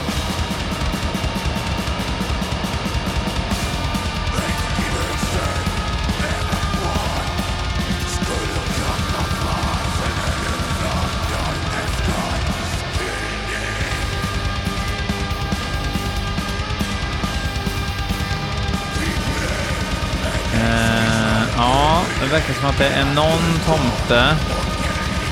Det 22.79 22.87
är 22.87 23.05
någon 23.15 23.59
tomte 23.67 24.37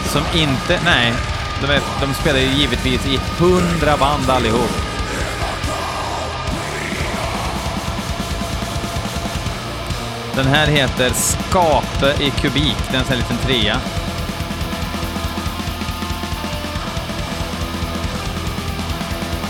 som 0.05 0.23
inte... 0.35 0.81
Nej, 0.85 1.13
de, 1.61 1.67
är, 1.67 1.81
de 2.01 2.15
spelar 2.15 2.39
ju 2.39 2.47
givetvis 2.47 3.07
i 3.07 3.21
hundra 3.39 3.97
band 3.97 4.31
allihop. 4.31 4.71
Den 10.37 10.47
här 10.47 10.67
heter 10.67 11.11
Skape 11.11 12.25
i 12.25 12.31
kubik. 12.31 12.77
Det 12.91 12.97
är 12.97 13.01
en 13.01 13.05
sån 13.05 13.17
här 13.17 13.17
liten 13.17 13.37
trea. 13.37 13.81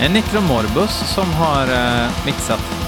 En 0.00 0.12
Necromorbus 0.12 0.90
som 0.90 1.32
har 1.32 1.62
eh, 1.62 2.10
mixat 2.26 2.85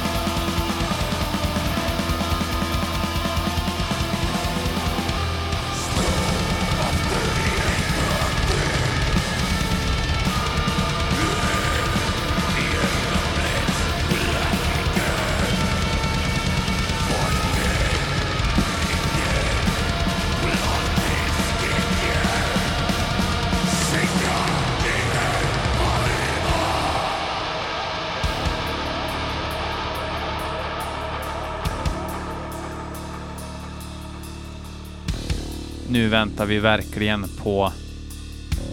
nu 36.08 36.12
väntar 36.12 36.46
vi 36.46 36.58
verkligen 36.58 37.26
på 37.42 37.72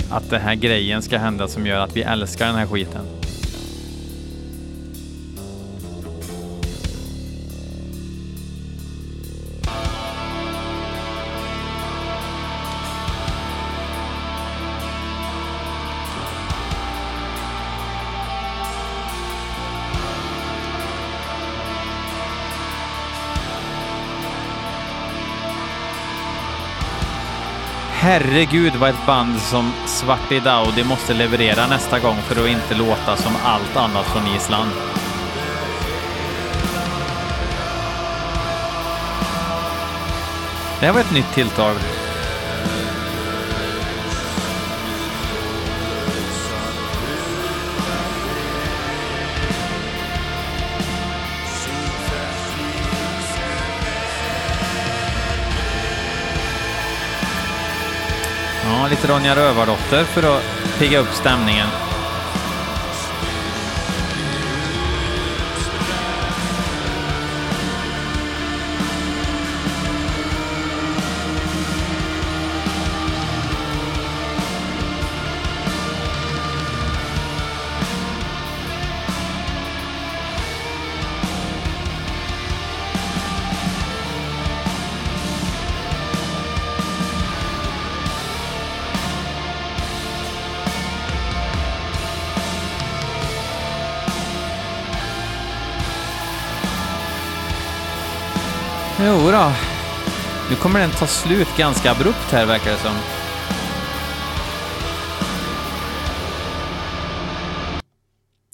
att 0.09 0.29
den 0.29 0.41
här 0.41 0.55
grejen 0.55 1.01
ska 1.01 1.17
hända 1.17 1.47
som 1.47 1.67
gör 1.67 1.79
att 1.79 1.95
vi 1.95 2.01
älskar 2.01 2.45
den 2.45 2.55
här 2.55 2.67
skiten. 2.67 3.05
Herregud 28.05 28.75
vad 28.75 28.89
ett 28.89 29.05
band 29.05 29.39
som 29.39 29.71
Svarti 29.85 30.39
Daudi 30.39 30.83
måste 30.83 31.13
leverera 31.13 31.67
nästa 31.67 31.99
gång 31.99 32.15
för 32.15 32.43
att 32.43 32.49
inte 32.49 32.75
låta 32.75 33.15
som 33.17 33.33
allt 33.43 33.75
annat 33.75 34.05
från 34.05 34.35
Island. 34.35 34.69
Det 40.79 40.85
här 40.85 40.93
var 40.93 40.99
ett 41.01 41.13
nytt 41.13 41.33
tilltag. 41.33 41.75
Ronja 59.07 59.35
Rövardotter 59.35 60.03
för 60.03 60.37
att 60.37 60.43
pigga 60.79 60.99
upp 60.99 61.13
stämningen. 61.13 61.67
Jo 99.07 99.31
då. 99.31 99.51
Nu 100.49 100.55
kommer 100.55 100.79
den 100.79 100.91
ta 100.91 101.07
slut 101.07 101.57
ganska 101.57 101.91
abrupt 101.91 102.31
här 102.31 102.45
verkar 102.45 102.71
det 102.71 102.77
som. 102.77 102.95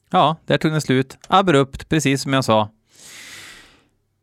Ja, 0.10 0.36
där 0.46 0.58
tog 0.58 0.72
den 0.72 0.82
slut. 0.82 1.18
Abrupt, 1.28 1.90
precis 1.90 2.22
som 2.22 2.34
jag 2.34 2.46
sa. 2.46 2.70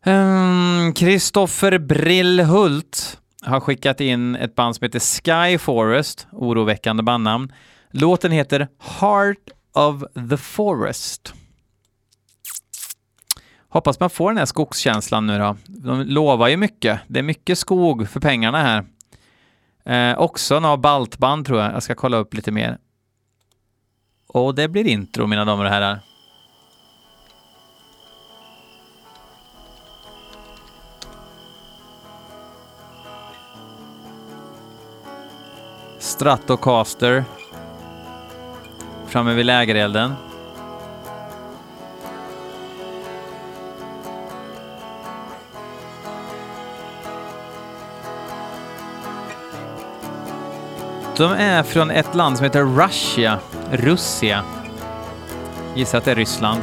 Ehm, 0.04 0.92
Kristoffer 0.92 1.72
um, 1.72 1.86
Brillhult 1.86 3.20
har 3.42 3.60
skickat 3.60 4.00
in 4.00 4.36
ett 4.36 4.54
band 4.54 4.76
som 4.76 4.84
heter 4.84 5.00
Sky 5.00 5.58
Forest, 5.58 6.26
oroväckande 6.32 7.02
bandnamn. 7.02 7.52
Låten 7.90 8.32
heter 8.32 8.68
Heart 8.78 9.48
of 9.72 10.02
the 10.30 10.36
Forest. 10.36 11.34
Hoppas 13.70 14.00
man 14.00 14.10
får 14.10 14.30
den 14.30 14.38
här 14.38 14.46
skogskänslan 14.46 15.26
nu 15.26 15.38
då. 15.38 15.56
De 15.66 16.00
lovar 16.00 16.48
ju 16.48 16.56
mycket. 16.56 17.00
Det 17.06 17.18
är 17.18 17.22
mycket 17.22 17.58
skog 17.58 18.08
för 18.08 18.20
pengarna 18.20 18.62
här. 18.62 18.84
Eh, 19.84 20.18
också 20.18 20.60
några 20.60 20.76
baltband 20.76 21.46
tror 21.46 21.60
jag. 21.60 21.72
Jag 21.72 21.82
ska 21.82 21.94
kolla 21.94 22.16
upp 22.16 22.34
lite 22.34 22.50
mer. 22.50 22.78
Och 24.28 24.54
det 24.54 24.68
blir 24.68 24.86
intro 24.86 25.26
mina 25.26 25.44
damer 25.44 25.64
och 25.64 25.70
herrar. 25.70 26.00
Stratocaster. 35.98 37.24
Framme 39.06 39.34
vid 39.34 39.46
lägerelden. 39.46 40.14
De 51.18 51.32
är 51.32 51.62
från 51.62 51.90
ett 51.90 52.14
land 52.14 52.36
som 52.36 52.44
heter 52.44 52.62
Russia. 52.62 53.38
Russia. 53.72 54.42
Gissa 55.74 55.98
att 55.98 56.04
det 56.04 56.10
är 56.10 56.14
Ryssland. 56.14 56.60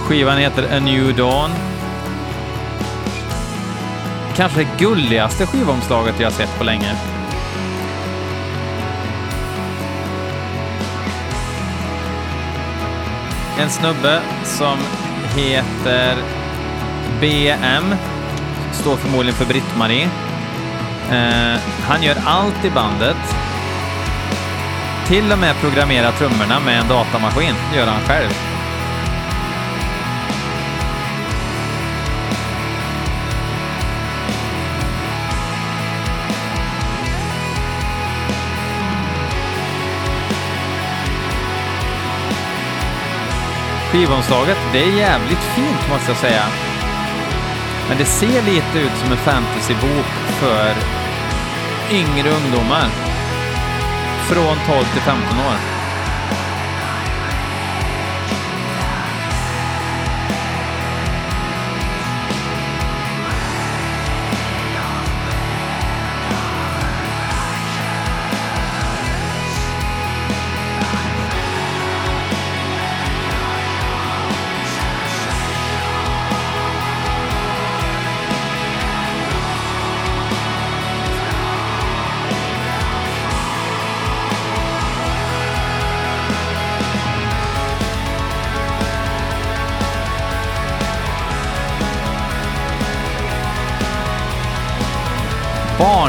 Skivan 0.00 0.38
heter 0.38 0.76
A 0.76 0.80
New 0.80 1.16
Dawn. 1.16 1.50
Kanske 4.36 4.58
det 4.58 4.68
gulligaste 4.78 5.46
skivomslaget 5.46 6.20
jag 6.20 6.32
sett 6.32 6.58
på 6.58 6.64
länge. 6.64 7.13
En 13.58 13.70
snubbe 13.70 14.20
som 14.44 14.78
heter 15.36 16.16
BM, 17.20 17.94
står 18.72 18.96
förmodligen 18.96 19.34
för 19.34 19.44
Britt-Marie. 19.44 20.08
Eh, 21.10 21.60
han 21.88 22.02
gör 22.02 22.16
allt 22.26 22.64
i 22.64 22.70
bandet. 22.70 23.16
Till 25.06 25.32
och 25.32 25.38
med 25.38 25.56
programmerar 25.56 26.12
trummorna 26.12 26.60
med 26.60 26.80
en 26.80 26.88
datamaskin, 26.88 27.54
gör 27.76 27.86
han 27.86 28.00
själv. 28.00 28.43
Skivomslaget, 43.94 44.58
det 44.72 44.78
är 44.78 44.96
jävligt 44.96 45.44
fint 45.56 45.88
måste 45.90 46.10
jag 46.10 46.16
säga. 46.16 46.42
Men 47.88 47.98
det 47.98 48.04
ser 48.04 48.42
lite 48.42 48.78
ut 48.78 48.96
som 49.00 49.12
en 49.12 49.18
fantasybok 49.18 50.06
för 50.40 50.74
yngre 51.90 52.30
ungdomar. 52.30 52.88
Från 54.28 54.56
12 54.66 54.84
till 54.92 55.02
15 55.02 55.38
år. 55.38 55.73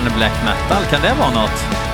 Black 0.10 0.44
metal, 0.44 0.86
kan 0.86 1.02
det 1.02 1.14
vara 1.20 1.32
något? 1.32 1.86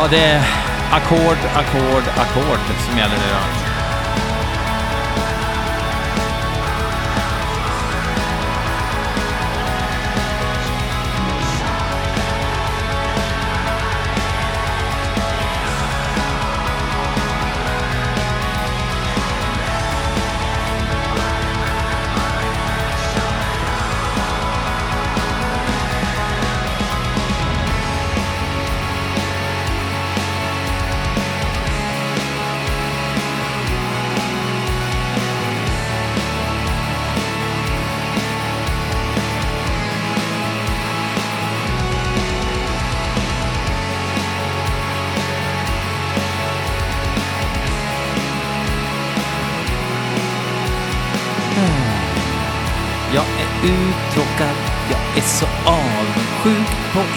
Ja, 0.00 0.08
det 0.10 0.40
ackord, 0.90 1.38
ackord, 1.54 2.04
ackord 2.16 2.60
som 2.86 2.98
gäller 2.98 3.16
nu 3.16 3.30
då. 3.32 3.69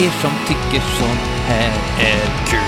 Er 0.05 0.09
som 0.09 0.31
tycker 0.47 0.81
sånt 0.81 1.19
här 1.47 1.71
är 1.99 2.47
kul. 2.47 2.59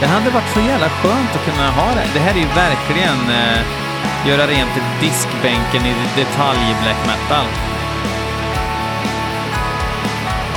Det 0.00 0.06
hade 0.06 0.30
varit 0.30 0.48
så 0.54 0.60
jävla 0.60 0.88
skönt 0.88 1.36
att 1.36 1.44
kunna 1.44 1.70
ha 1.70 1.94
det. 1.94 2.06
Det 2.14 2.20
här 2.20 2.34
är 2.34 2.38
ju 2.38 2.46
verkligen 2.46 3.30
eh, 3.30 3.60
göra 4.28 4.46
rent 4.46 4.70
diskbänken 5.00 5.86
i 5.86 5.94
detalj 6.16 6.76
black 6.82 7.06
metal. 7.06 7.67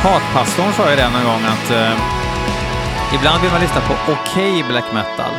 Hatpastorn 0.03 0.73
sa 0.73 0.89
ju 0.89 0.95
det 0.95 1.09
någon 1.09 1.23
gång 1.23 1.43
att 1.43 1.71
eh, 1.71 1.93
ibland 3.15 3.41
vill 3.41 3.51
man 3.51 3.61
lyssna 3.61 3.81
på 3.81 3.93
okej 4.11 4.51
okay 4.51 4.63
black 4.63 4.93
metal. 4.93 5.33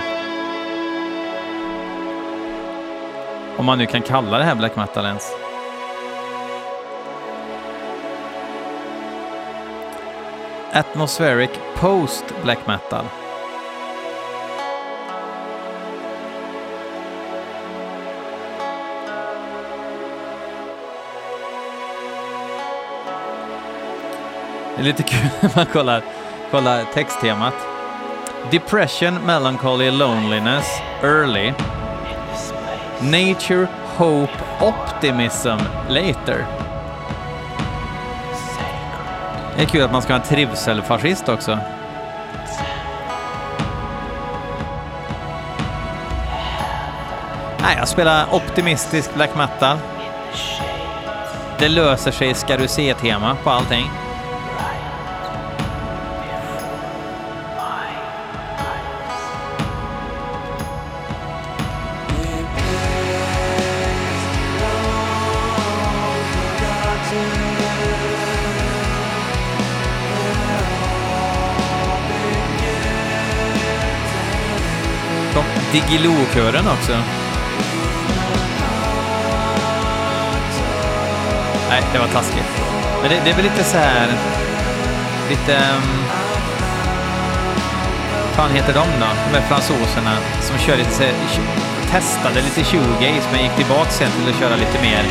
Om 3.57 3.66
man 3.66 3.79
nu 3.79 3.87
kan 3.87 4.03
kalla 4.03 4.38
det 4.38 4.44
här 4.44 4.55
black 4.55 4.77
metal 4.77 5.07
ens. 5.07 5.33
Atmospheric 10.72 11.51
Post 11.75 12.25
Black 12.42 12.66
Metal. 12.66 13.05
Det 24.76 24.82
är 24.82 24.85
lite 24.85 25.02
kul 25.02 25.28
när 25.40 25.50
man 25.56 25.66
kollar, 25.66 26.02
kollar 26.50 26.85
texttemat. 26.94 27.54
Depression, 28.50 29.14
Melancholy, 29.26 29.90
Loneliness, 29.90 30.66
Early. 31.02 31.52
Nature, 33.00 33.66
Hope, 33.96 34.32
Optimism, 34.61 35.58
Later. 35.88 36.46
Det 39.56 39.62
är 39.62 39.66
kul 39.66 39.82
att 39.82 39.92
man 39.92 40.02
ska 40.02 40.12
ha 40.12 40.20
en 40.20 40.26
trivselfascist 40.26 41.28
också. 41.28 41.58
Nej, 47.62 47.76
jag 47.78 47.88
spelar 47.88 48.35
optimistisk 48.35 49.14
black 49.14 49.37
metal. 49.37 49.78
Det 51.58 51.68
löser 51.68 52.11
sig 52.11 52.35
ska 52.35 52.56
du 52.56 52.68
se-tema 52.68 53.37
på 53.44 53.50
allting. 53.50 53.90
Diggiloo-kören 75.72 76.68
också. 76.68 76.92
Nej, 81.68 81.82
det 81.92 81.98
var 81.98 82.08
taskigt. 82.08 82.62
Men 83.00 83.11
det, 83.11 83.20
det 83.24 83.30
är 83.30 83.35
väl 83.35 83.44
lite 83.44 83.64
så 83.64 83.76
här... 83.76 84.08
Lite... 85.30 85.52
Um, 85.52 86.04
fan 88.32 88.50
heter 88.50 88.74
de 88.74 88.87
då? 89.00 89.06
De 89.32 89.38
här 89.38 89.48
fransoserna 89.48 90.16
som 90.40 90.58
kör 90.58 90.76
lite 90.76 90.90
så 90.90 91.02
här, 91.02 91.12
testade 91.90 92.40
lite 92.42 92.64
shoegaze 92.64 93.28
men 93.32 93.42
gick 93.42 93.56
tillbaka 93.56 93.90
sen 93.90 94.11
till 94.11 94.35
att 94.35 94.40
köra 94.40 94.56
lite 94.56 94.82
mer 94.82 95.04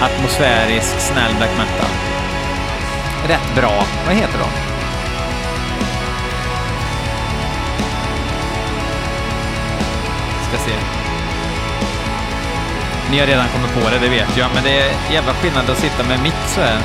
atmosfärisk, 0.00 1.00
snäll 1.00 1.34
black 1.36 1.50
metal. 1.58 1.90
Rätt 3.28 3.54
bra. 3.56 3.84
Vad 4.06 4.14
heter 4.14 4.38
de? 4.38 4.73
Ska. 10.64 10.72
Ni 13.10 13.18
har 13.18 13.26
redan 13.26 13.48
kommit 13.48 13.74
på 13.74 13.90
det, 13.90 13.98
det 13.98 14.08
vet 14.08 14.36
jag, 14.36 14.50
men 14.54 14.64
det 14.64 14.80
är 14.80 15.12
jävla 15.12 15.34
skillnad 15.34 15.70
att 15.70 15.78
sitta 15.78 16.08
med 16.08 16.22
mitt 16.22 16.48
så 16.48 16.60
här. 16.60 16.80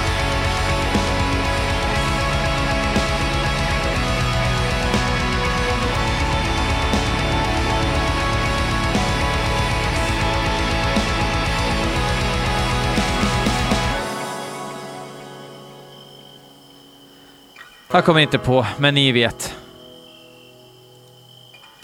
Jag 17.91 18.05
kommer 18.05 18.19
inte 18.19 18.37
på, 18.37 18.65
men 18.77 18.93
ni 18.93 19.11
vet. 19.11 19.58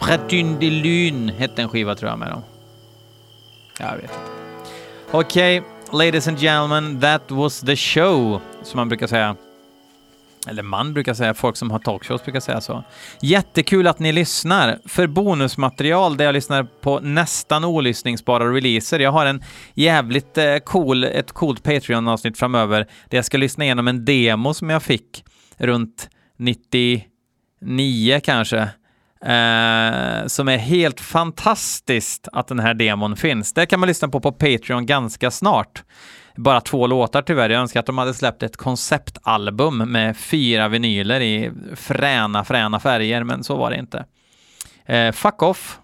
Pratyn 0.06 0.58
de 0.58 0.70
Lune 0.70 1.32
hette 1.32 1.62
en 1.62 1.68
skiva 1.68 1.94
tror 1.94 2.10
jag 2.10 2.18
med 2.18 2.28
dem. 2.28 2.42
Jag 3.78 3.92
vet 3.92 4.02
inte. 4.02 4.14
Okej, 5.10 5.60
okay, 5.60 6.06
ladies 6.06 6.28
and 6.28 6.38
gentlemen, 6.38 7.00
that 7.00 7.30
was 7.30 7.60
the 7.60 7.76
show, 7.76 8.40
som 8.62 8.78
man 8.78 8.88
brukar 8.88 9.06
säga. 9.06 9.36
Eller 10.48 10.62
man 10.62 10.94
brukar 10.94 11.14
säga, 11.14 11.34
folk 11.34 11.56
som 11.56 11.70
har 11.70 11.78
talkshows 11.78 12.24
brukar 12.24 12.40
säga 12.40 12.60
så. 12.60 12.84
Jättekul 13.20 13.86
att 13.86 13.98
ni 13.98 14.12
lyssnar. 14.12 14.78
För 14.84 15.06
bonusmaterial 15.06 16.16
där 16.16 16.24
jag 16.24 16.32
lyssnar 16.32 16.62
på 16.62 17.00
nästan 17.00 17.64
olyssningsbara 17.64 18.54
releaser. 18.54 18.98
Jag 18.98 19.12
har 19.12 19.26
en 19.26 19.44
jävligt 19.74 20.38
eh, 20.38 20.56
cool, 20.56 21.04
ett 21.04 21.32
coolt 21.32 21.62
Patreon-avsnitt 21.62 22.38
framöver 22.38 22.86
där 23.08 23.18
jag 23.18 23.24
ska 23.24 23.38
lyssna 23.38 23.64
igenom 23.64 23.88
en 23.88 24.04
demo 24.04 24.54
som 24.54 24.70
jag 24.70 24.82
fick 24.82 25.24
runt 25.58 26.10
99 26.36 28.20
kanske. 28.24 28.68
Eh, 29.26 30.26
som 30.26 30.48
är 30.48 30.56
helt 30.56 31.00
fantastiskt 31.00 32.28
att 32.32 32.48
den 32.48 32.58
här 32.58 32.74
demon 32.74 33.16
finns. 33.16 33.52
Det 33.52 33.66
kan 33.66 33.80
man 33.80 33.86
lyssna 33.86 34.08
på 34.08 34.20
på 34.20 34.32
Patreon 34.32 34.86
ganska 34.86 35.30
snart. 35.30 35.82
Bara 36.36 36.60
två 36.60 36.86
låtar 36.86 37.22
tyvärr. 37.22 37.50
Jag 37.50 37.60
önskar 37.60 37.80
att 37.80 37.86
de 37.86 37.98
hade 37.98 38.14
släppt 38.14 38.42
ett 38.42 38.56
konceptalbum 38.56 39.78
med 39.78 40.16
fyra 40.16 40.68
vinyler 40.68 41.20
i 41.20 41.52
fräna, 41.76 42.44
fräna 42.44 42.80
färger, 42.80 43.24
men 43.24 43.44
så 43.44 43.56
var 43.56 43.70
det 43.70 43.76
inte. 43.76 44.04
Eh, 44.86 45.12
fuck 45.12 45.42
off 45.42 45.80